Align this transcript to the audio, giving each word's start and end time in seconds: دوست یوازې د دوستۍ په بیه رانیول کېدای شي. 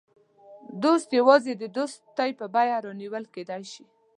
دوست 0.83 1.07
یوازې 1.19 1.53
د 1.57 1.63
دوستۍ 1.77 2.29
په 2.39 2.45
بیه 2.55 2.77
رانیول 2.85 3.23
کېدای 3.35 3.63
شي. 3.71 3.85